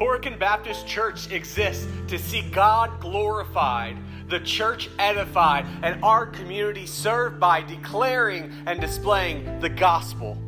[0.00, 3.98] Horicon Baptist Church exists to see God glorified,
[4.30, 10.38] the church edified, and our community served by declaring and displaying the gospel.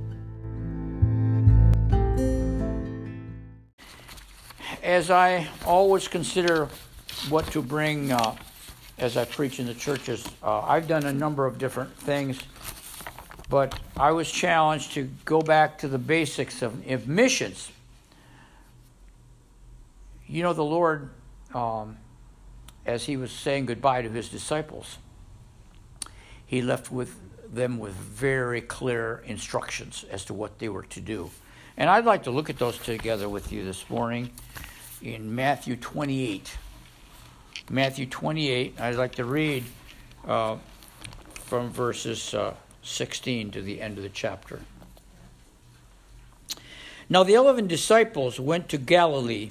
[4.82, 6.66] As I always consider
[7.28, 8.34] what to bring uh,
[8.96, 12.40] as I preach in the churches, uh, I've done a number of different things,
[13.50, 17.70] but I was challenged to go back to the basics of, of missions
[20.32, 21.10] you know, the Lord,
[21.52, 21.98] um,
[22.86, 24.96] as he was saying goodbye to his disciples,
[26.46, 27.14] he left with
[27.52, 31.30] them with very clear instructions as to what they were to do.
[31.76, 34.30] And I'd like to look at those together with you this morning
[35.02, 36.56] in Matthew 28.
[37.68, 39.64] Matthew 28, I'd like to read
[40.26, 40.56] uh,
[41.34, 44.60] from verses uh, 16 to the end of the chapter.
[47.10, 49.50] Now the eleven disciples went to Galilee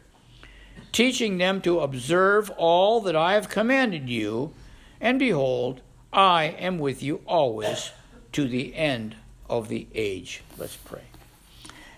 [0.91, 4.53] teaching them to observe all that I have commanded you.
[4.99, 5.81] And behold,
[6.13, 7.91] I am with you always
[8.33, 9.15] to the end
[9.49, 10.43] of the age.
[10.57, 11.01] Let's pray.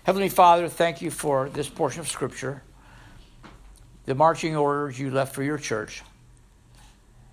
[0.04, 2.62] Heavenly Father, thank you for this portion of Scripture,
[4.04, 6.02] the marching orders you left for your church.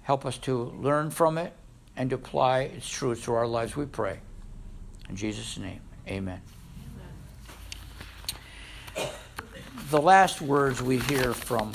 [0.04, 1.54] Help us to learn from it
[1.95, 4.20] and to apply its truths to our lives, we pray.
[5.09, 6.42] In Jesus' name, amen.
[9.89, 11.73] The last words we hear from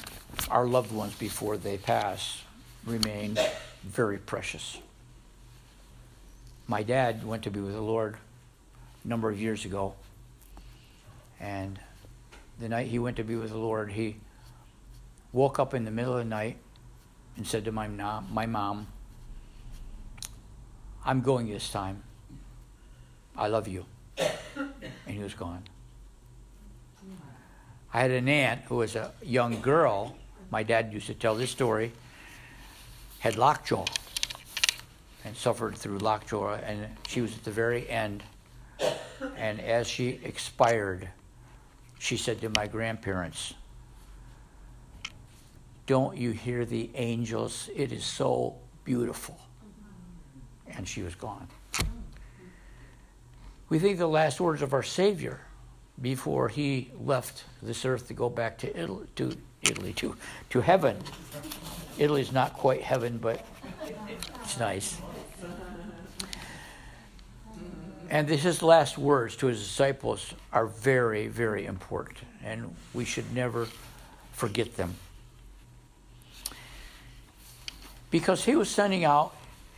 [0.51, 2.43] our loved ones before they pass
[2.85, 3.39] remain
[3.85, 4.79] very precious.
[6.69, 8.17] My dad went to be with the Lord
[9.05, 9.95] a number of years ago,
[11.41, 11.79] and
[12.59, 14.17] the night he went to be with the Lord, he
[15.33, 16.57] woke up in the middle of the night
[17.37, 18.89] and said to my mom, my mom,
[21.05, 22.03] I'm going this time.
[23.37, 23.85] I love you.
[24.17, 25.63] And he was gone.
[27.97, 30.19] I had an aunt who was a young girl.
[30.51, 31.93] My dad used to tell this story.
[33.21, 33.87] Had lockjaw
[35.25, 38.23] and suffered through lockjaw, and she was at the very end.
[39.39, 41.09] And as she expired,
[41.99, 43.55] she said to my grandparents,
[45.87, 47.71] Don't you hear the angels?
[47.75, 49.41] It is so beautiful.
[50.69, 51.49] And she was gone.
[53.71, 55.41] We think the last words of our Savior
[56.01, 60.17] before he left this earth to go back to Italy, to Italy, to,
[60.51, 60.99] to heaven.
[61.99, 63.45] Italy's not quite heaven, but
[64.43, 65.01] it's nice.
[68.09, 73.67] And his last words to his disciples are very, very important, and we should never
[74.33, 74.95] forget them.
[78.11, 79.35] Because he was sending out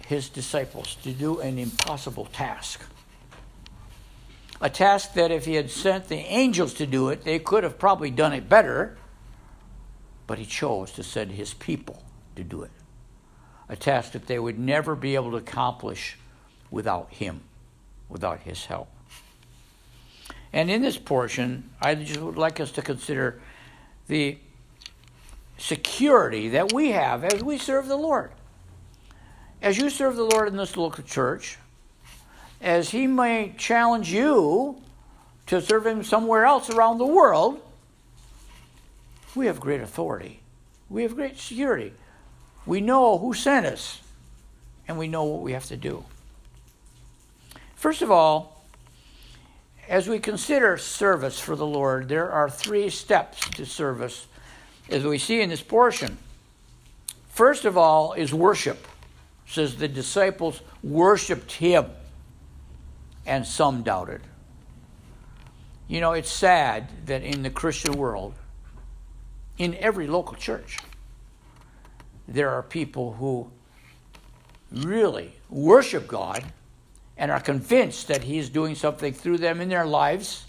[0.07, 2.83] his disciples to do an impossible task
[4.61, 7.79] a task that if he had sent the angels to do it, they could have
[7.79, 8.97] probably done it better.
[10.27, 12.03] But he chose to send his people
[12.37, 12.71] to do it.
[13.69, 16.19] A task that they would never be able to accomplish
[16.71, 17.43] without him,
[18.09, 18.89] without his help.
[20.53, 23.41] And in this portion, I just would like us to consider
[24.07, 24.39] the
[25.59, 28.31] security that we have as we serve the Lord.
[29.61, 31.59] As you serve the Lord in this local church,
[32.61, 34.81] as he may challenge you
[35.47, 37.61] to serve him somewhere else around the world,
[39.35, 40.41] we have great authority.
[40.91, 41.93] We have great security.
[42.67, 44.01] We know who sent us,
[44.87, 46.05] and we know what we have to do.
[47.77, 48.65] First of all,
[49.89, 54.27] as we consider service for the Lord, there are three steps to service,
[54.91, 56.19] as we see in this portion.
[57.31, 58.87] First of all is worship.
[59.47, 61.87] It says the disciples worshiped him
[63.29, 64.23] and some doubted.
[65.87, 68.35] You know, it's sad that in the Christian world,
[69.59, 70.79] in every local church,
[72.27, 73.51] there are people who
[74.73, 76.45] really worship God
[77.17, 80.45] and are convinced that He is doing something through them in their lives.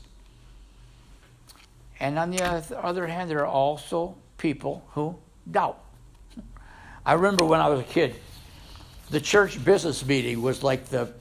[2.00, 5.16] And on the other hand, there are also people who
[5.50, 5.84] doubt.
[7.06, 8.16] I remember when I was a kid,
[9.10, 11.12] the church business meeting was like the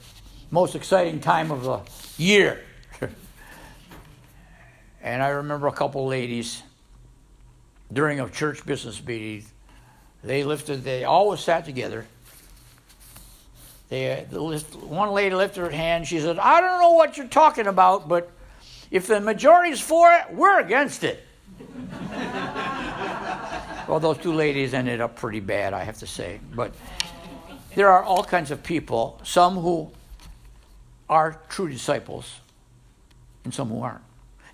[0.50, 2.62] most exciting time of the year.
[5.02, 6.62] and I remember a couple ladies
[7.92, 9.44] during a church business meeting,
[10.22, 12.06] They lifted, they always sat together.
[13.88, 16.06] They, the lift, one lady lifted her hand.
[16.06, 18.30] She said, I don't know what you're talking about, but
[18.90, 21.24] if the majority's for it, we're against it.
[23.88, 26.40] well, those two ladies ended up pretty bad, I have to say.
[26.54, 26.74] But
[27.74, 29.90] there are all kinds of people, some who
[31.08, 32.40] are true disciples
[33.44, 34.02] and some who aren't.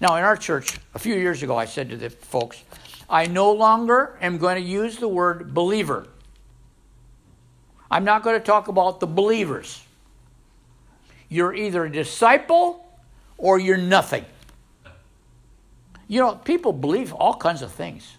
[0.00, 2.62] Now, in our church, a few years ago, I said to the folks,
[3.08, 6.06] I no longer am going to use the word believer.
[7.90, 9.84] I'm not going to talk about the believers.
[11.28, 12.86] You're either a disciple
[13.38, 14.24] or you're nothing.
[16.08, 18.16] You know, people believe all kinds of things.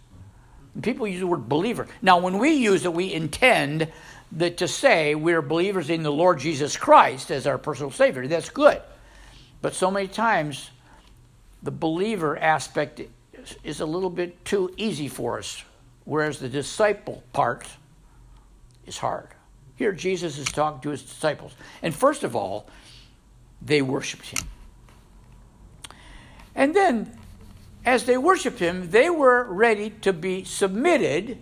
[0.82, 1.88] People use the word believer.
[2.02, 3.92] Now, when we use it, we intend
[4.32, 8.28] that to say we're believers in the Lord Jesus Christ as our personal Savior.
[8.28, 8.82] That's good.
[9.62, 10.70] But so many times,
[11.64, 13.02] the believer aspect
[13.64, 15.64] is a little bit too easy for us,
[16.04, 17.68] whereas the disciple part
[18.86, 19.30] is hard.
[19.76, 21.54] Here, Jesus is talking to his disciples.
[21.82, 22.68] And first of all,
[23.62, 24.48] they worshiped him.
[26.54, 27.18] And then,
[27.86, 31.38] as they worshiped him, they were ready to be submitted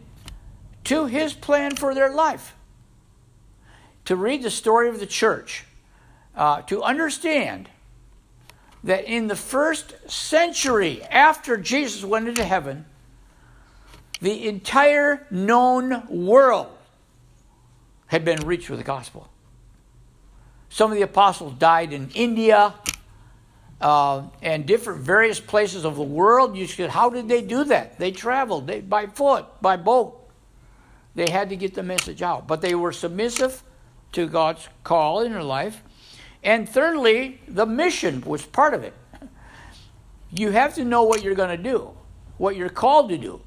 [0.86, 2.56] to his plan for their life.
[4.06, 5.66] To read the story of the church,
[6.36, 7.70] uh, to understand
[8.84, 12.86] that in the first century after Jesus went into heaven,
[14.20, 16.68] the entire known world
[18.08, 19.30] had been reached with the gospel.
[20.70, 22.74] Some of the apostles died in India
[23.80, 26.58] uh, and different various places of the world.
[26.58, 28.00] You said, how did they do that?
[28.00, 30.20] They traveled they, by foot, by boat.
[31.16, 33.62] They had to get the message out, but they were submissive
[34.14, 35.84] to God's call in their life
[36.44, 38.94] and thirdly, the mission was part of it.
[40.36, 41.92] You have to know what you're going to do,
[42.38, 43.42] what you're called to do.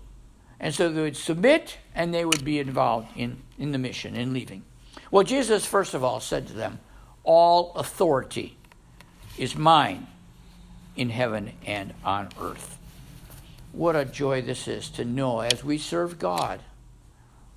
[0.58, 4.32] And so they would submit and they would be involved in, in the mission, in
[4.32, 4.62] leaving.
[5.10, 6.78] Well, Jesus, first of all, said to them,
[7.22, 8.56] All authority
[9.36, 10.06] is mine
[10.96, 12.78] in heaven and on earth.
[13.72, 16.60] What a joy this is to know as we serve God,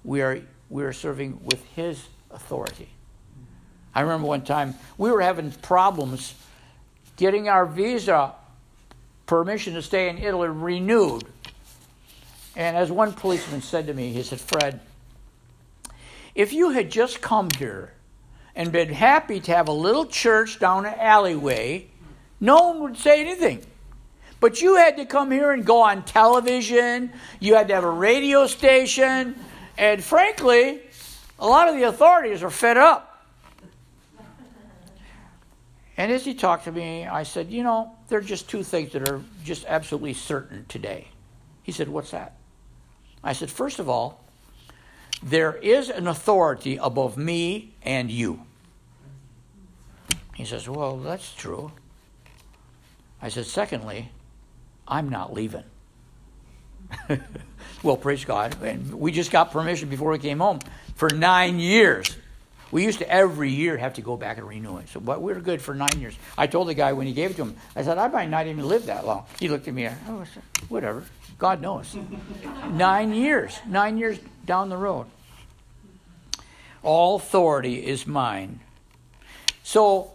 [0.03, 2.89] we are, we are serving with His authority.
[3.93, 6.35] I remember one time we were having problems
[7.17, 8.33] getting our visa
[9.25, 11.23] permission to stay in Italy renewed.
[12.55, 14.79] And as one policeman said to me, he said, Fred,
[16.35, 17.93] if you had just come here
[18.55, 21.87] and been happy to have a little church down an alleyway,
[22.39, 23.61] no one would say anything.
[24.39, 27.89] But you had to come here and go on television, you had to have a
[27.89, 29.35] radio station,
[29.77, 30.81] and frankly,
[31.37, 33.08] a lot of the authorities are fed up.
[35.99, 38.93] And as he talked to me, I said, You know, there are just two things
[38.93, 41.09] that are just absolutely certain today.
[41.61, 42.37] He said, What's that?
[43.21, 44.23] I said, First of all,
[45.21, 48.43] there is an authority above me and you.
[50.35, 51.73] He says, Well, that's true.
[53.21, 54.09] I said, Secondly,
[54.87, 55.65] I'm not leaving.
[57.83, 58.55] well, praise God.
[58.63, 60.59] And we just got permission before we came home
[60.95, 62.15] for nine years
[62.71, 64.89] we used to every year have to go back and renew it.
[64.89, 66.15] So, but we were good for nine years.
[66.37, 68.47] I told the guy when he gave it to him, I said, I might not
[68.47, 69.25] even live that long.
[69.39, 70.25] He looked at me, oh,
[70.67, 71.03] whatever.
[71.37, 71.97] God knows.
[72.71, 75.07] nine years, nine years down the road.
[76.83, 78.59] All authority is mine.
[79.63, 80.11] So,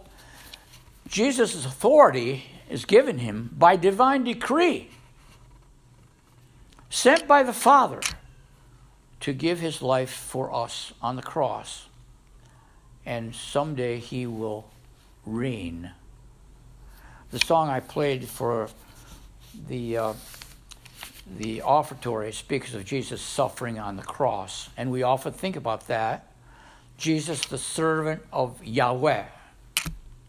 [1.07, 4.89] Jesus' authority is given him by divine decree,
[6.89, 8.01] sent by the Father
[9.19, 11.87] to give his life for us on the cross
[13.05, 14.65] and someday he will
[15.25, 15.91] reign.
[17.31, 18.69] The song I played for
[19.67, 20.13] the uh,
[21.37, 26.31] the offertory speaks of Jesus suffering on the cross, and we often think about that.
[26.97, 29.25] Jesus, the servant of Yahweh,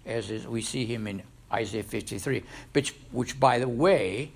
[0.07, 2.43] as is, we see him in Isaiah 53,
[2.73, 4.33] which, which, by the way,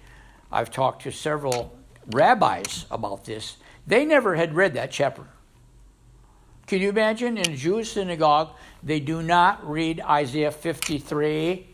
[0.53, 1.77] I've talked to several
[2.13, 3.57] rabbis about this.
[3.87, 5.25] They never had read that chapter.
[6.71, 8.51] Can you imagine in a Jewish synagogue,
[8.81, 11.67] they do not read Isaiah 53?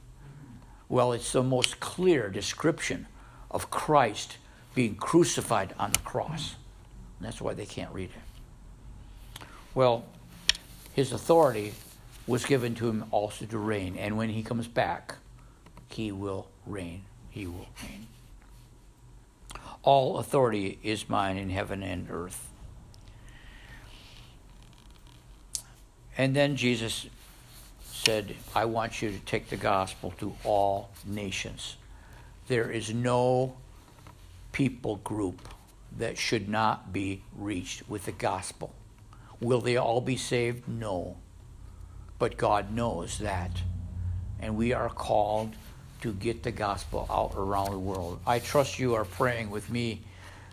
[0.88, 3.06] well, it's the most clear description
[3.50, 4.38] of Christ
[4.74, 6.54] being crucified on the cross.
[7.18, 9.44] And that's why they can't read it.
[9.74, 10.06] Well,
[10.94, 11.74] his authority
[12.26, 13.94] was given to him also to reign.
[13.98, 15.16] And when he comes back,
[15.90, 17.02] he will reign.
[17.28, 18.06] He will reign.
[19.82, 22.48] All authority is mine in heaven and earth.
[26.16, 27.06] And then Jesus
[27.82, 31.76] said, I want you to take the gospel to all nations.
[32.48, 33.56] There is no
[34.52, 35.48] people group
[35.98, 38.74] that should not be reached with the gospel.
[39.40, 40.68] Will they all be saved?
[40.68, 41.16] No.
[42.18, 43.50] But God knows that.
[44.40, 45.54] And we are called
[46.02, 48.20] to get the gospel out around the world.
[48.26, 50.02] I trust you are praying with me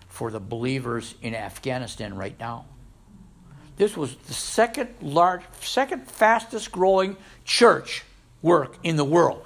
[0.08, 2.66] for the believers in Afghanistan right now.
[3.78, 8.04] This was the second large, second fastest growing church
[8.42, 9.46] work in the world.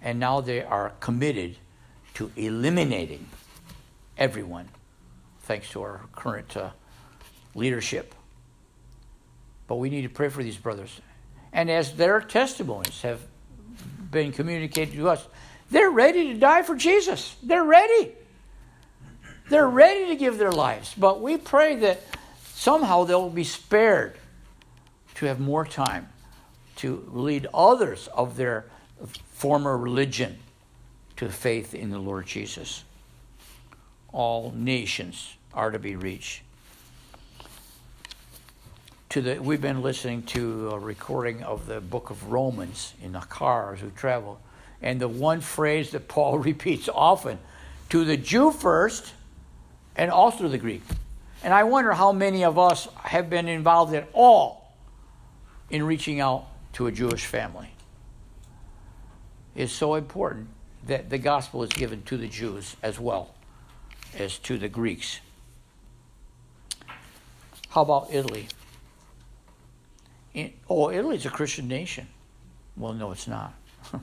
[0.00, 1.56] And now they are committed
[2.14, 3.26] to eliminating
[4.18, 4.68] everyone,
[5.42, 6.70] thanks to our current uh,
[7.54, 8.14] leadership.
[9.66, 11.00] But we need to pray for these brothers.
[11.52, 13.20] And as their testimonies have
[14.10, 15.26] been communicated to us,
[15.70, 17.34] they're ready to die for Jesus.
[17.42, 18.12] They're ready.
[19.48, 20.94] They're ready to give their lives.
[20.96, 22.02] But we pray that
[22.62, 24.16] somehow they'll be spared
[25.16, 26.08] to have more time
[26.76, 28.64] to lead others of their
[29.32, 30.38] former religion
[31.16, 32.84] to faith in the Lord Jesus.
[34.12, 36.42] All nations are to be reached.
[39.08, 43.20] To the, we've been listening to a recording of the book of Romans in the
[43.20, 44.40] cars we travel.
[44.80, 47.40] And the one phrase that Paul repeats often
[47.88, 49.14] to the Jew first
[49.96, 50.82] and also to the Greek.
[51.42, 54.72] And I wonder how many of us have been involved at all
[55.70, 57.68] in reaching out to a Jewish family.
[59.54, 60.48] It's so important
[60.86, 63.34] that the gospel is given to the Jews as well
[64.16, 65.20] as to the Greeks.
[67.70, 68.48] How about Italy?
[70.34, 72.06] In, oh, Italy's a Christian nation.
[72.76, 73.54] Well, no, it's not.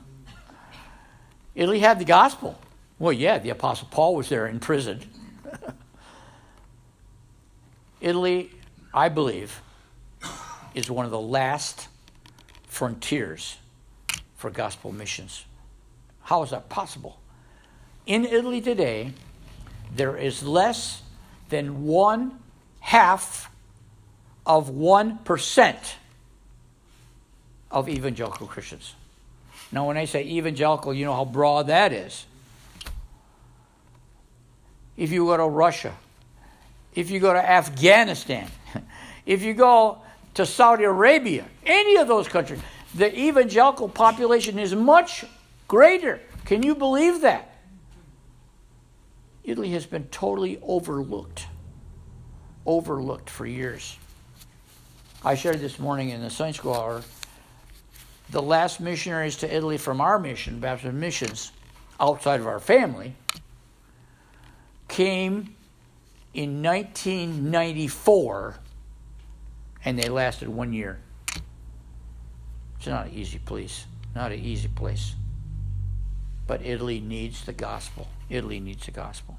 [1.54, 2.58] Italy had the gospel.
[2.98, 5.00] Well, yeah, the Apostle Paul was there in prison.
[8.00, 8.50] Italy,
[8.94, 9.60] I believe,
[10.74, 11.88] is one of the last
[12.66, 13.56] frontiers
[14.36, 15.44] for gospel missions.
[16.22, 17.18] How is that possible?
[18.06, 19.12] In Italy today,
[19.94, 21.02] there is less
[21.48, 22.38] than one
[22.80, 23.50] half
[24.46, 25.94] of 1%
[27.70, 28.94] of evangelical Christians.
[29.70, 32.26] Now, when I say evangelical, you know how broad that is.
[34.96, 35.94] If you go to Russia,
[36.94, 38.48] if you go to Afghanistan,
[39.26, 39.98] if you go
[40.34, 42.60] to Saudi Arabia, any of those countries,
[42.94, 45.24] the evangelical population is much
[45.68, 46.20] greater.
[46.44, 47.46] Can you believe that?
[49.44, 51.46] Italy has been totally overlooked.
[52.66, 53.96] Overlooked for years.
[55.24, 57.02] I shared this morning in the Sunday School Hour
[58.30, 61.52] the last missionaries to Italy from our mission, Baptist Missions,
[61.98, 63.14] outside of our family,
[64.88, 65.54] came
[66.32, 68.56] in 1994
[69.84, 70.98] and they lasted one year.
[72.76, 73.86] It's not an easy place.
[74.14, 75.14] Not an easy place.
[76.46, 78.08] But Italy needs the gospel.
[78.28, 79.38] Italy needs the gospel.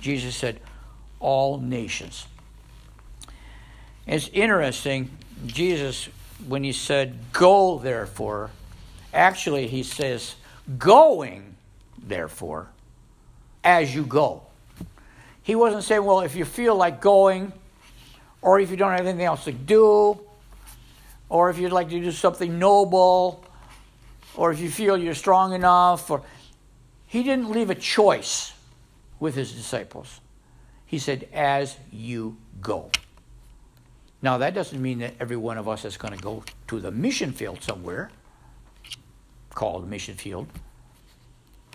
[0.00, 0.60] Jesus said,
[1.20, 2.26] all nations.
[4.06, 5.10] It's interesting,
[5.46, 6.08] Jesus,
[6.46, 8.50] when he said, go therefore,
[9.12, 10.36] actually he says,
[10.78, 11.56] going
[11.98, 12.68] therefore,
[13.64, 14.45] as you go.
[15.46, 17.52] He wasn't saying, well, if you feel like going,
[18.42, 20.18] or if you don't have anything else to do,
[21.28, 23.44] or if you'd like to do something noble,
[24.34, 26.22] or if you feel you're strong enough, or
[27.06, 28.54] he didn't leave a choice
[29.20, 30.20] with his disciples.
[30.84, 32.90] He said, as you go.
[34.22, 36.90] Now, that doesn't mean that every one of us is going to go to the
[36.90, 38.10] mission field somewhere,
[39.54, 40.48] called mission field.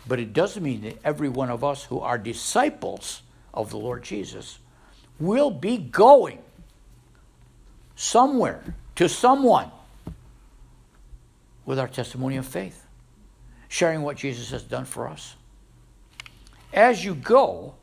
[0.06, 3.22] But it doesn't mean that every one of us who are disciples
[3.54, 4.60] of the Lord Jesus
[5.20, 6.40] will be going
[7.96, 9.72] somewhere to someone
[11.66, 12.88] with our testimony of faith,
[13.70, 15.36] sharing what Jesus has done for us.
[16.74, 17.76] As you go,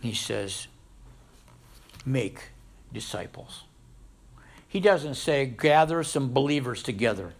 [0.00, 0.66] he says,
[2.04, 2.50] make
[2.92, 3.64] disciples.
[4.66, 7.32] He doesn't say gather some believers together.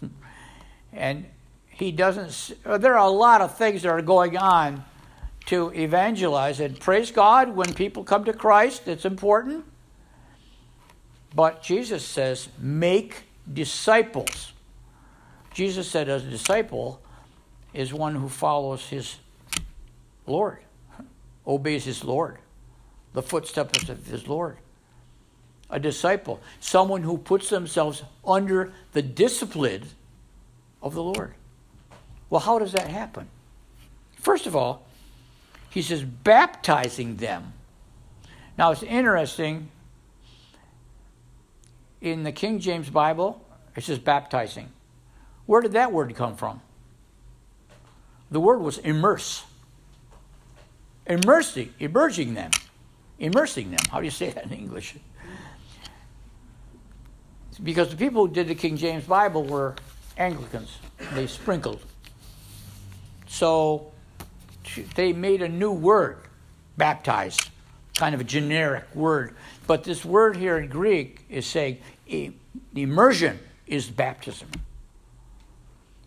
[0.92, 1.26] and
[1.82, 4.84] he doesn't, uh, there are a lot of things that are going on
[5.46, 6.60] to evangelize.
[6.60, 9.64] And praise God, when people come to Christ, it's important.
[11.34, 14.52] But Jesus says, make disciples.
[15.52, 17.02] Jesus said, a disciple
[17.74, 19.16] is one who follows his
[20.24, 20.58] Lord,
[21.44, 22.38] obeys his Lord,
[23.12, 24.58] the footsteps of his Lord.
[25.68, 29.86] A disciple, someone who puts themselves under the discipline
[30.80, 31.34] of the Lord.
[32.32, 33.28] Well, how does that happen?
[34.16, 34.86] First of all,
[35.68, 37.52] he says baptizing them.
[38.56, 39.68] Now it's interesting.
[42.00, 43.44] In the King James Bible,
[43.76, 44.70] it says baptizing.
[45.44, 46.62] Where did that word come from?
[48.30, 49.44] the word was immerse.
[51.06, 52.50] Immersing, immersing them.
[53.18, 53.80] Immersing them.
[53.90, 54.94] How do you say that in English?
[57.62, 59.74] Because the people who did the King James Bible were
[60.16, 60.78] Anglicans.
[61.12, 61.84] They sprinkled.
[63.32, 63.90] So
[64.94, 66.18] they made a new word,
[66.76, 67.48] baptized,
[67.96, 69.34] kind of a generic word.
[69.66, 71.78] But this word here in Greek is saying
[72.76, 74.50] immersion is baptism.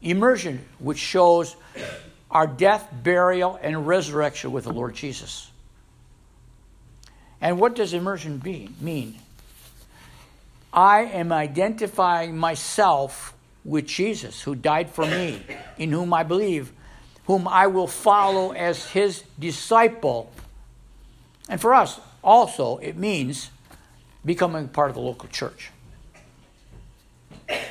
[0.03, 1.55] Immersion, which shows
[2.29, 5.49] our death, burial, and resurrection with the Lord Jesus.
[7.41, 9.15] And what does immersion be, mean?
[10.71, 15.41] I am identifying myself with Jesus, who died for me,
[15.79, 16.71] in whom I believe,
[17.25, 20.31] whom I will follow as his disciple.
[21.49, 23.49] And for us, also, it means
[24.23, 25.71] becoming part of the local church.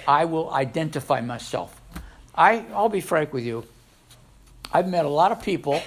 [0.07, 1.81] I will identify myself.
[2.35, 3.65] I, I'll be frank with you.
[4.73, 5.81] I've met a lot of people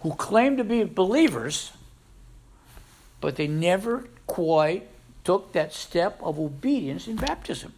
[0.00, 1.72] who claim to be believers,
[3.20, 4.88] but they never quite
[5.24, 7.72] took that step of obedience in baptism.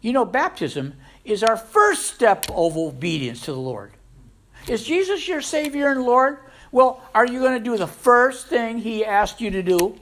[0.00, 3.92] You know, baptism is our first step of obedience to the Lord.
[4.68, 6.38] Is Jesus your Savior and Lord?
[6.70, 9.98] Well, are you going to do the first thing He asked you to do?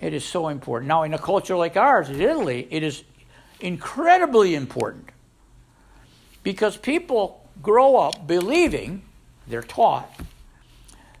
[0.00, 0.88] It is so important.
[0.88, 3.04] Now, in a culture like ours, in Italy, it is
[3.60, 5.08] incredibly important
[6.42, 9.02] because people grow up believing,
[9.46, 10.10] they're taught,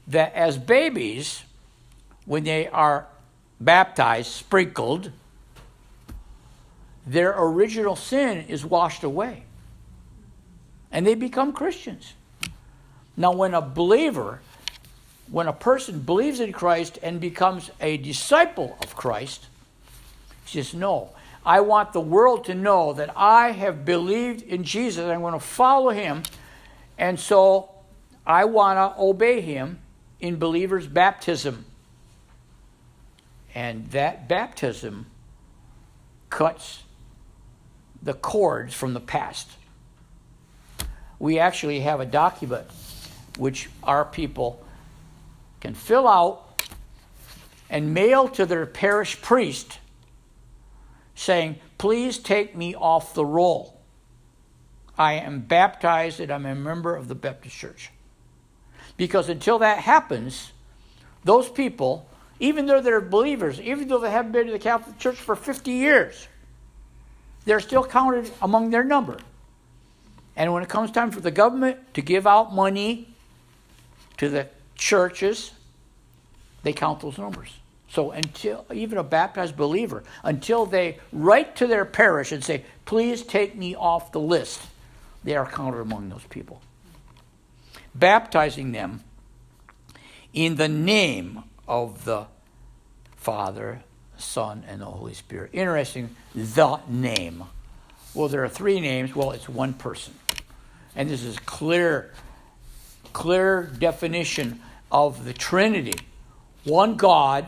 [0.08, 1.44] that as babies,
[2.26, 3.06] when they are
[3.60, 5.12] baptized, sprinkled,
[7.06, 9.44] their original sin is washed away.
[10.92, 12.12] And they become Christians.
[13.16, 14.40] Now, when a believer,
[15.30, 19.46] when a person believes in Christ and becomes a disciple of Christ,
[20.44, 21.10] he says, No,
[21.44, 25.04] I want the world to know that I have believed in Jesus.
[25.04, 26.22] I'm going to follow him.
[26.98, 27.70] And so
[28.26, 29.80] I want to obey him
[30.20, 31.64] in believer's baptism.
[33.54, 35.06] And that baptism
[36.30, 36.84] cuts
[38.02, 39.50] the cords from the past.
[41.22, 42.66] We actually have a document
[43.38, 44.60] which our people
[45.60, 46.64] can fill out
[47.70, 49.78] and mail to their parish priest
[51.14, 53.80] saying, Please take me off the roll.
[54.98, 57.92] I am baptized and I'm a member of the Baptist Church.
[58.96, 60.50] Because until that happens,
[61.22, 62.04] those people,
[62.40, 65.70] even though they're believers, even though they haven't been to the Catholic Church for 50
[65.70, 66.26] years,
[67.44, 69.18] they're still counted among their number.
[70.36, 73.08] And when it comes time for the government to give out money
[74.16, 75.52] to the churches,
[76.62, 77.56] they count those numbers.
[77.88, 83.22] So until even a baptized believer, until they write to their parish and say, "Please
[83.22, 84.62] take me off the list,"
[85.22, 86.62] they are counted among those people.
[87.94, 89.04] Baptizing them
[90.32, 92.26] in the name of the
[93.16, 93.82] Father,
[94.16, 95.50] Son, and the Holy Spirit.
[95.52, 97.44] Interesting, the name.
[98.14, 99.14] Well, there are three names.
[99.14, 100.14] Well, it's one person.
[100.94, 102.12] And this is clear,
[103.12, 105.98] clear definition of the Trinity.
[106.64, 107.46] One God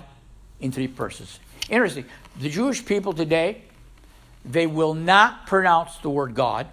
[0.61, 1.39] in three persons.
[1.69, 2.07] Interesting.
[2.41, 3.63] The Jewish people today,
[4.45, 6.67] they will not pronounce the word God.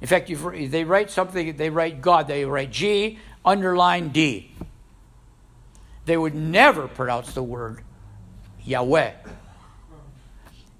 [0.00, 4.50] In fact, they write something, they write God, they write G, underline D.
[6.06, 7.82] They would never pronounce the word
[8.64, 9.12] Yahweh.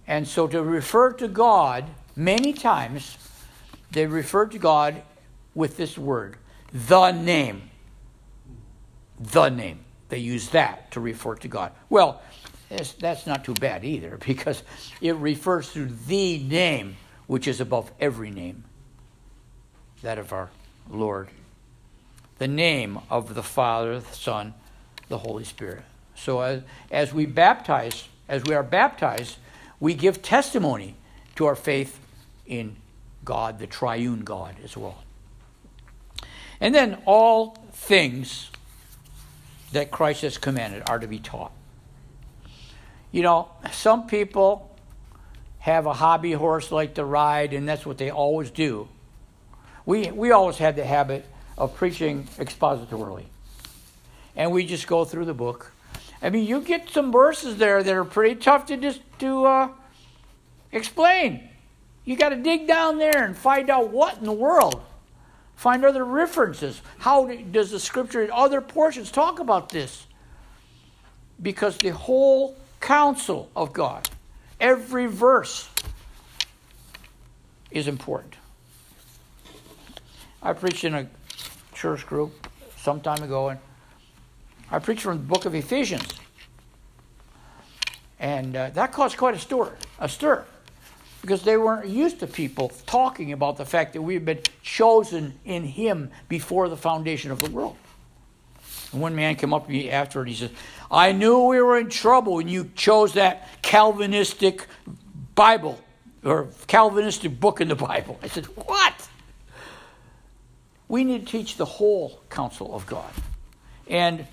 [0.06, 1.84] And so to refer to God,
[2.16, 3.16] many times,
[3.92, 5.02] they refer to God
[5.54, 6.36] with this word,
[6.72, 7.70] the name.
[9.18, 9.80] The name.
[10.08, 11.72] They use that to refer to God.
[11.88, 12.22] Well,
[12.68, 14.62] that's, not too bad either because
[15.00, 18.64] it refers to the name which is above every name,
[20.02, 20.50] that of our
[20.90, 21.28] Lord.
[22.38, 24.54] The name of the Father, the Son,
[25.08, 25.82] the Holy Spirit.
[26.16, 29.36] So as, as we baptize, as we are baptized,
[29.78, 30.96] we give testimony
[31.36, 32.00] to our faith
[32.46, 32.76] in
[33.24, 34.98] God, the triune God, as well.
[36.60, 38.50] And then all things
[39.72, 41.52] that Christ has commanded are to be taught.
[43.12, 44.76] You know, some people
[45.60, 48.88] have a hobby horse like to ride, and that's what they always do.
[49.86, 51.24] We, we always had the habit
[51.58, 53.24] of preaching expositorily.
[54.36, 55.72] And we just go through the book.
[56.22, 59.68] I mean, you get some verses there that are pretty tough to just to uh,
[60.72, 61.48] explain.
[62.04, 64.82] You got to dig down there and find out what in the world.
[65.60, 66.80] Find other references.
[67.00, 70.06] How does the scripture in other portions talk about this?
[71.42, 74.08] Because the whole counsel of God.
[74.58, 75.68] Every verse
[77.70, 78.36] is important.
[80.42, 81.06] I preached in a
[81.74, 83.60] church group some time ago, and
[84.70, 86.08] I preached from the book of Ephesians.
[88.18, 90.46] And uh, that caused quite a stir, a stir,
[91.20, 95.64] because they weren't used to people talking about the fact that we've been chosen in
[95.64, 97.76] Him before the foundation of the world.
[98.92, 100.28] And one man came up to me after afterward.
[100.28, 100.50] He said,
[100.90, 104.66] "I knew we were in trouble when you chose that Calvinistic
[105.34, 105.78] Bible
[106.24, 109.08] or Calvinistic book in the Bible." I said, "What?"
[110.88, 113.12] We need to teach the whole counsel of God,
[113.86, 114.26] and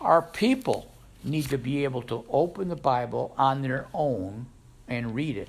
[0.00, 0.86] our people
[1.24, 4.46] need to be able to open the Bible on their own
[4.92, 5.48] and read it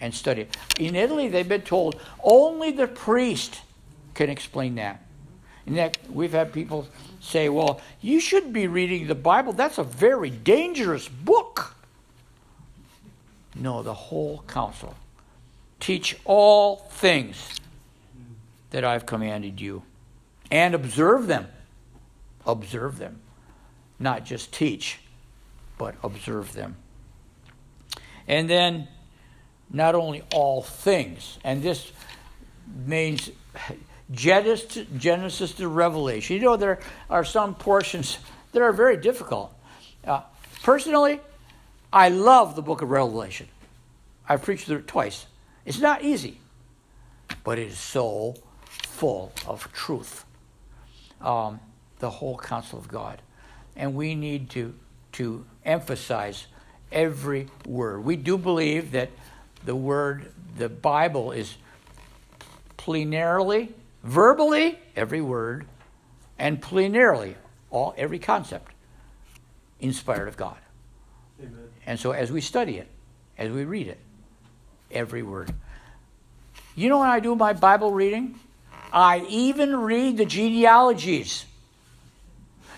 [0.00, 0.56] and study it.
[0.78, 3.60] In Italy, they've been told only the priest
[4.14, 5.02] can explain that.
[5.66, 6.88] And that we've had people
[7.20, 9.52] say, well, you should be reading the Bible.
[9.52, 11.76] That's a very dangerous book.
[13.54, 14.94] No, the whole counsel.
[15.78, 17.60] Teach all things
[18.70, 19.82] that I've commanded you
[20.50, 21.46] and observe them.
[22.46, 23.20] Observe them
[24.00, 24.98] not just teach,
[25.78, 26.76] but observe them.
[28.26, 28.88] And then,
[29.70, 31.90] not only all things, and this
[32.86, 33.30] means
[34.10, 36.36] Genesis, Genesis to Revelation.
[36.36, 38.18] You know, there are some portions
[38.52, 39.52] that are very difficult.
[40.04, 40.22] Uh,
[40.62, 41.20] personally,
[41.92, 43.48] I love the book of Revelation.
[44.28, 45.26] I've preached through it twice.
[45.64, 46.40] It's not easy,
[47.44, 50.24] but it is so full of truth.
[51.20, 51.60] Um,
[51.98, 53.20] the whole counsel of God
[53.80, 54.74] and we need to,
[55.12, 56.46] to emphasize
[56.92, 58.04] every word.
[58.04, 59.10] We do believe that
[59.64, 61.56] the word, the Bible is
[62.76, 63.72] plenarily,
[64.02, 65.66] verbally, every word,
[66.38, 67.36] and plenarily,
[67.70, 68.72] all every concept,
[69.80, 70.56] inspired of God.
[71.40, 71.68] Amen.
[71.86, 72.88] And so as we study it,
[73.36, 73.98] as we read it,
[74.90, 75.52] every word.
[76.74, 78.38] You know when I do my Bible reading?
[78.92, 81.46] I even read the genealogies.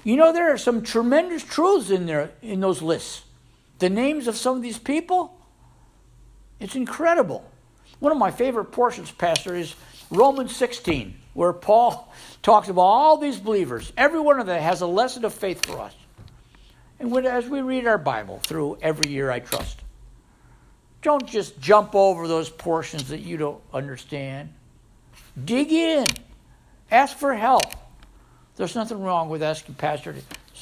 [0.04, 3.22] You know, there are some tremendous truths in there in those lists.
[3.82, 5.36] The names of some of these people,
[6.60, 7.44] it's incredible.
[7.98, 9.74] One of my favorite portions, Pastor, is
[10.08, 12.14] Romans 16, where Paul
[12.44, 13.92] talks about all these believers.
[13.96, 15.96] Every one of them has a lesson of faith for us.
[17.00, 19.80] And when, as we read our Bible through every year, I trust,
[21.02, 24.54] don't just jump over those portions that you don't understand.
[25.44, 26.06] Dig in,
[26.88, 27.66] ask for help.
[28.54, 30.14] There's nothing wrong with asking pastor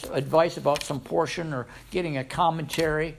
[0.04, 3.16] advice about some portion or getting a commentary.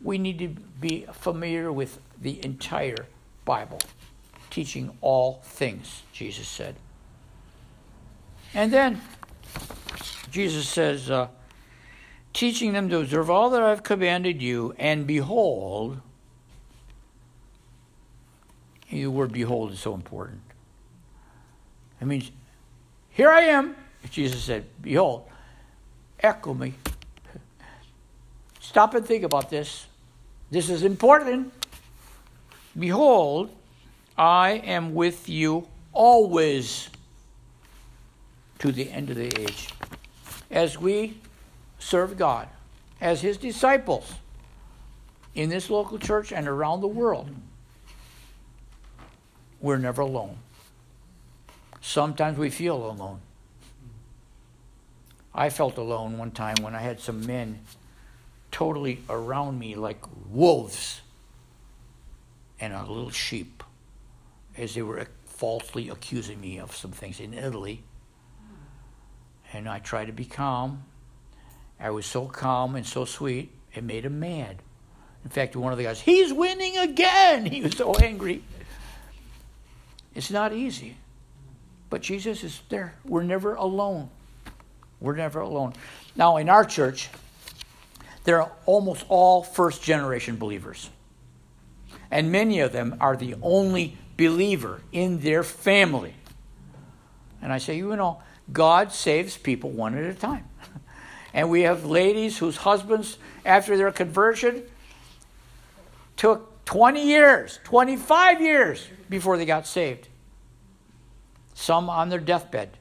[0.00, 3.06] We need to be familiar with the entire
[3.44, 3.80] Bible,
[4.50, 6.76] teaching all things, Jesus said.
[8.52, 9.00] And then
[10.30, 11.28] Jesus says, uh,
[12.32, 16.00] teaching them to observe all that I've commanded you, and behold,
[18.90, 20.40] the word behold is so important.
[22.00, 22.30] It means
[23.10, 23.76] here I am.
[24.10, 25.26] Jesus said, Behold,
[26.24, 26.74] echo me.
[28.60, 29.86] Stop and think about this.
[30.50, 31.52] This is important.
[32.76, 33.50] Behold,
[34.16, 36.88] I am with you always
[38.58, 39.68] to the end of the age.
[40.50, 41.18] As we
[41.78, 42.48] serve God,
[43.00, 44.14] as His disciples
[45.34, 47.28] in this local church and around the world,
[49.60, 50.36] we're never alone.
[51.80, 53.20] Sometimes we feel alone.
[55.34, 57.60] I felt alone one time when I had some men
[58.52, 59.98] totally around me like
[60.30, 61.00] wolves
[62.60, 63.64] and a little sheep
[64.56, 67.82] as they were falsely accusing me of some things in Italy.
[69.52, 70.84] And I tried to be calm.
[71.80, 74.62] I was so calm and so sweet, it made him mad.
[75.24, 77.46] In fact, one of the guys, he's winning again.
[77.54, 78.44] He was so angry.
[80.14, 80.96] It's not easy.
[81.90, 82.94] But Jesus is there.
[83.04, 84.10] We're never alone.
[85.00, 85.74] We're never alone.
[86.16, 87.10] Now, in our church,
[88.24, 90.90] they're almost all first generation believers.
[92.10, 96.14] And many of them are the only believer in their family.
[97.42, 100.48] And I say, you know, God saves people one at a time.
[101.36, 104.62] And we have ladies whose husbands, after their conversion,
[106.16, 110.06] took 20 years, 25 years before they got saved
[111.54, 112.76] some on their deathbed.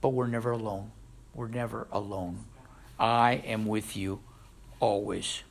[0.00, 0.92] But we're never alone.
[1.34, 2.44] We're never alone.
[2.98, 4.20] I am with you
[4.80, 5.42] always.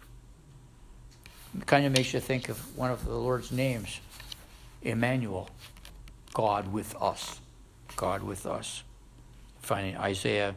[1.58, 4.00] It kind of makes you think of one of the Lord's names
[4.82, 5.50] Emmanuel,
[6.34, 7.40] God with us.
[7.96, 8.84] God with us.
[9.62, 10.56] Finding Isaiah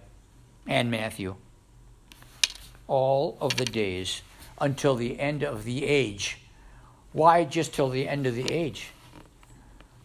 [0.67, 1.37] and Matthew.
[2.87, 4.23] All of the days
[4.61, 6.39] until the end of the age.
[7.13, 8.91] Why just till the end of the age?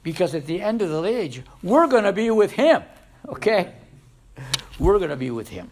[0.01, 2.83] Because at the end of the age, we're going to be with Him.
[3.27, 3.73] Okay?
[4.79, 5.69] We're going to be with Him.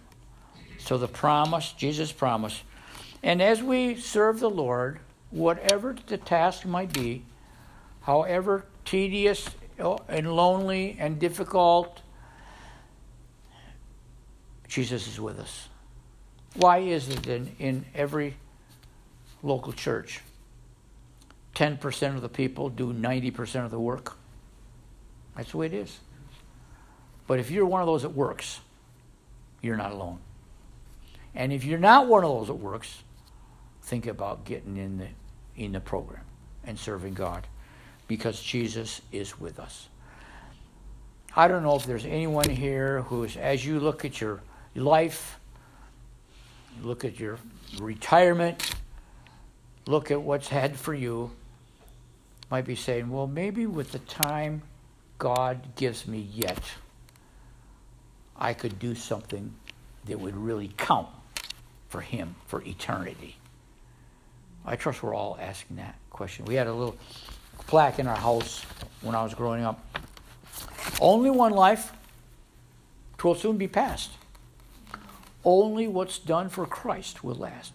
[0.79, 2.61] So the promise, Jesus' promise.
[3.21, 4.99] And as we serve the Lord,
[5.31, 7.23] whatever the task might be,
[8.01, 12.01] however tedious oh, and lonely and difficult,
[14.67, 15.69] Jesus is with us.
[16.55, 18.35] Why is it that in every
[19.41, 20.21] local church,
[21.55, 24.17] 10% of the people do 90% of the work?
[25.35, 25.99] That's the way it is.
[27.27, 28.59] But if you're one of those that works,
[29.61, 30.19] you're not alone.
[31.35, 33.03] And if you're not one of those that works,
[33.83, 35.07] think about getting in the
[35.55, 36.23] in the program
[36.65, 37.45] and serving God
[38.07, 39.87] because Jesus is with us.
[41.35, 44.41] I don't know if there's anyone here who is as you look at your
[44.75, 45.39] life,
[46.81, 47.39] look at your
[47.79, 48.75] retirement,
[49.87, 51.31] look at what's had for you,
[52.51, 54.61] might be saying, well, maybe with the time
[55.17, 56.61] God gives me yet,
[58.43, 59.55] I could do something
[60.03, 61.07] that would really count
[61.87, 63.37] for Him for eternity.
[64.65, 66.43] I trust we're all asking that question.
[66.43, 66.97] We had a little
[67.67, 68.65] plaque in our house
[69.01, 69.79] when I was growing up.
[70.99, 71.93] Only one life,
[73.17, 74.11] twill soon be past.
[75.45, 77.73] Only what's done for Christ will last.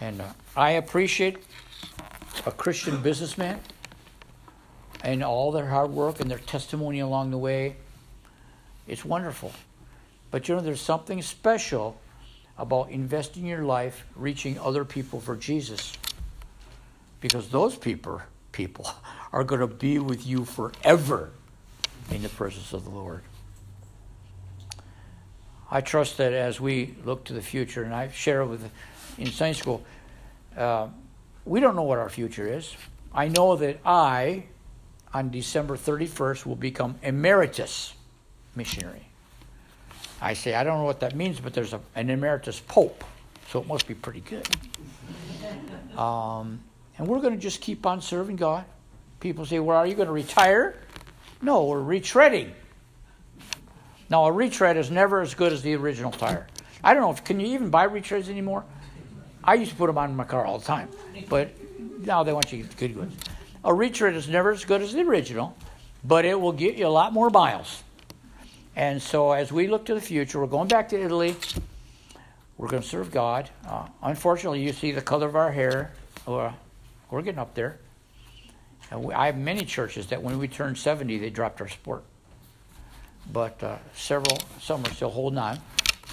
[0.00, 1.38] And uh, I appreciate
[2.46, 3.58] a Christian businessman
[5.02, 7.76] and all their hard work and their testimony along the way.
[8.86, 9.52] It's wonderful.
[10.30, 12.00] But you know, there's something special
[12.58, 15.92] about investing your life reaching other people for Jesus.
[17.20, 18.90] Because those people people
[19.32, 21.30] are going to be with you forever
[22.10, 23.22] in the presence of the Lord.
[25.70, 28.68] I trust that as we look to the future, and I share with
[29.18, 29.84] in Sunday school,
[30.56, 30.88] uh,
[31.44, 32.74] we don't know what our future is.
[33.14, 34.44] I know that I
[35.14, 37.94] on December 31st will become emeritus
[38.54, 39.06] missionary.
[40.20, 43.04] I say, I don't know what that means, but there's a, an emeritus pope,
[43.48, 44.46] so it must be pretty good.
[45.96, 46.60] Um,
[46.96, 48.64] and we're going to just keep on serving God.
[49.18, 50.76] People say, Well, are you going to retire?
[51.42, 52.52] No, we're retreading.
[54.08, 56.46] Now, a retread is never as good as the original tire.
[56.82, 58.64] I don't know if can you even buy retreads anymore.
[59.42, 60.88] I used to put them on my car all the time,
[61.28, 61.50] but
[62.04, 63.16] now they want you to get good ones.
[63.64, 65.56] A retread is never as good as the original,
[66.04, 67.82] but it will get you a lot more miles.
[68.76, 71.34] And so, as we look to the future, we're going back to Italy.
[72.56, 73.50] We're going to serve God.
[73.66, 75.92] Uh, unfortunately, you see the color of our hair.
[76.26, 76.52] Uh,
[77.10, 77.78] we're getting up there.
[78.94, 82.04] We, I have many churches that when we turned 70, they dropped our sport.
[83.32, 85.58] But uh, several, some are still holding on.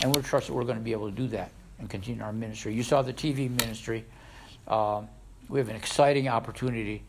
[0.01, 2.73] And we're trusting we're going to be able to do that and continue our ministry.
[2.73, 4.05] You saw the TV ministry.
[4.67, 5.07] Um,
[5.49, 7.03] we have an exciting opportunity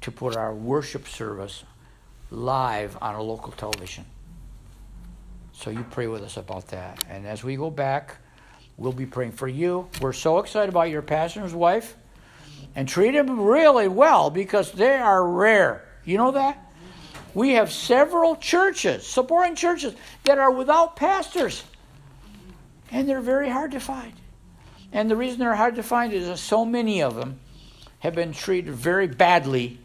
[0.00, 1.64] to put our worship service
[2.30, 4.04] live on a local television.
[5.58, 7.02] So you pray with us about that.
[7.10, 8.18] And as we go back,
[8.76, 9.88] we'll be praying for you.
[10.00, 11.96] We're so excited about your pastor's wife.
[12.76, 15.84] And treat them really well because they are rare.
[16.04, 16.64] You know that?
[17.34, 21.64] We have several churches, supporting churches, that are without pastors.
[22.92, 24.12] And they're very hard to find.
[24.92, 27.40] And the reason they're hard to find is that so many of them
[27.98, 29.80] have been treated very badly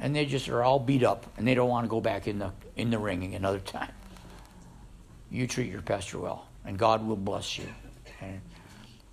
[0.00, 2.40] and they just are all beat up and they don't want to go back in
[2.40, 3.92] the in the ring another time.
[5.34, 7.66] You treat your pastor well, and God will bless you.
[8.20, 8.40] And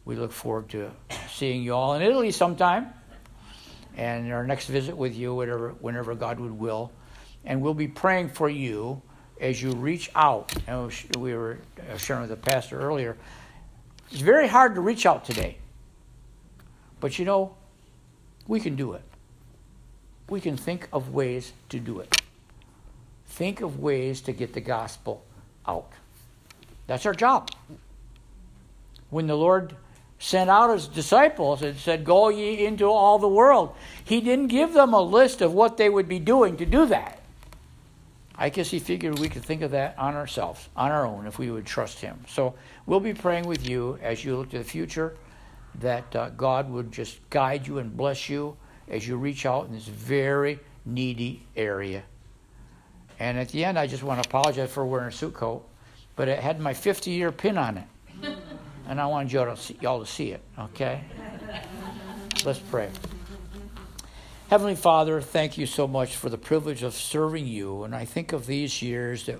[0.05, 0.91] we look forward to
[1.29, 2.87] seeing you all in Italy sometime,
[3.97, 6.91] and our next visit with you, whatever, whenever God would will.
[7.43, 9.01] And we'll be praying for you
[9.39, 10.53] as you reach out.
[10.67, 11.57] And we were
[11.97, 13.17] sharing with the pastor earlier.
[14.11, 15.57] It's very hard to reach out today,
[16.99, 17.55] but you know,
[18.47, 19.03] we can do it
[20.31, 22.21] we can think of ways to do it.
[23.27, 25.25] Think of ways to get the gospel
[25.67, 25.91] out.
[26.87, 27.51] That's our job.
[29.09, 29.75] When the Lord
[30.19, 34.73] sent out his disciples and said, Go ye into all the world, he didn't give
[34.73, 37.21] them a list of what they would be doing to do that.
[38.35, 41.37] I guess he figured we could think of that on ourselves, on our own, if
[41.37, 42.19] we would trust him.
[42.27, 45.15] So we'll be praying with you as you look to the future
[45.75, 49.73] that uh, God would just guide you and bless you as you reach out in
[49.73, 52.03] this very needy area.
[53.19, 55.67] And at the end, I just want to apologize for wearing a suit coat,
[56.21, 57.87] but it had my 50 year pin on it.
[58.87, 61.03] And I wanted y'all to see, y'all to see it, okay?
[62.45, 62.89] Let's pray.
[64.47, 67.83] Heavenly Father, thank you so much for the privilege of serving you.
[67.83, 69.39] And I think of these years that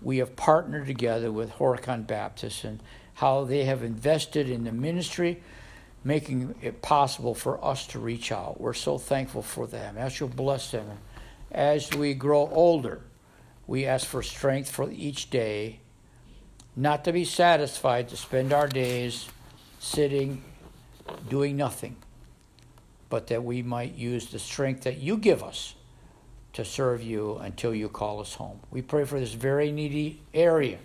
[0.00, 2.80] we have partnered together with Horicon Baptist and
[3.14, 5.42] how they have invested in the ministry
[6.04, 8.60] making it possible for us to reach out.
[8.60, 9.98] We're so thankful for them.
[9.98, 10.86] As you'll bless them.
[11.50, 13.00] As we grow older,
[13.66, 15.80] we ask for strength for each day,
[16.78, 19.28] not to be satisfied to spend our days
[19.80, 20.40] sitting,
[21.28, 21.96] doing nothing,
[23.10, 25.74] but that we might use the strength that you give us
[26.52, 28.60] to serve you until you call us home.
[28.70, 30.78] We pray for this very needy area.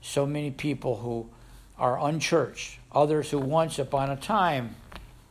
[0.00, 1.28] So many people who
[1.78, 4.76] are unchurched, others who once upon a time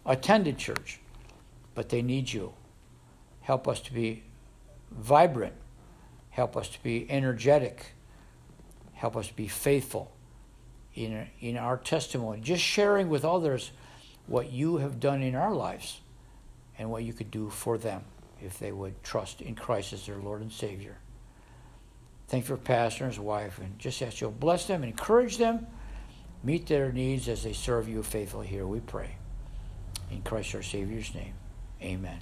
[0.05, 0.99] attended church,
[1.73, 2.53] but they need you.
[3.41, 4.21] Help us to be
[4.91, 5.55] vibrant,
[6.29, 7.94] help us to be energetic,
[8.95, 10.12] help us be faithful
[10.95, 13.71] in, in our testimony, just sharing with others
[14.27, 15.99] what you have done in our lives
[16.79, 18.03] and what you could do for them
[18.41, 20.97] if they would trust in Christ as their Lord and Savior.
[22.27, 25.67] Thank you for pastor and his wife, and just ask you'll bless them, encourage them,
[26.43, 29.15] meet their needs as they serve you faithfully here, we pray.
[30.12, 31.34] In Christ our Savior's name,
[31.81, 32.19] amen.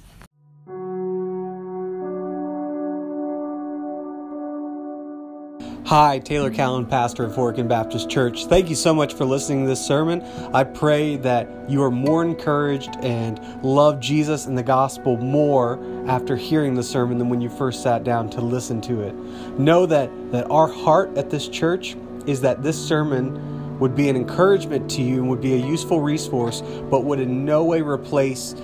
[5.94, 8.48] Hi, Taylor Callan, pastor of Horicon Baptist Church.
[8.48, 10.24] Thank you so much for listening to this sermon.
[10.52, 16.36] I pray that you are more encouraged and love Jesus and the gospel more after
[16.36, 19.14] hearing the sermon than when you first sat down to listen to it.
[19.60, 24.16] Know that, that our heart at this church is that this sermon would be an
[24.16, 28.56] encouragement to you and would be a useful resource, but would in no way replace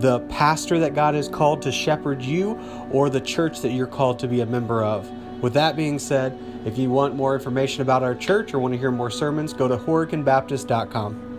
[0.00, 2.58] the pastor that God has called to shepherd you
[2.90, 5.08] or the church that you're called to be a member of.
[5.40, 8.78] With that being said, if you want more information about our church or want to
[8.78, 11.31] hear more sermons, go to horiconbaptist.com.